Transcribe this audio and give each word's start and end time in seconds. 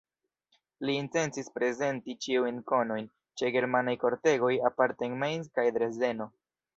Li 0.89 0.93
intencis 0.99 1.49
prezenti 1.57 2.15
ĉiujn 2.25 2.57
konojn 2.71 3.09
ĉe 3.41 3.51
germanaj 3.57 3.93
kortegoj, 4.05 4.49
aparte 4.71 5.07
en 5.09 5.19
Mainz 5.25 5.53
kaj 5.59 5.67
Dresdeno. 5.77 6.29